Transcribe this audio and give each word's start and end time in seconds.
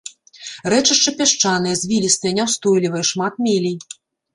Рэчышча 0.73 1.11
пясчанае, 1.21 1.75
звілістае, 1.85 2.35
няўстойлівае, 2.41 3.07
шмат 3.15 3.33
мелей. 3.49 3.77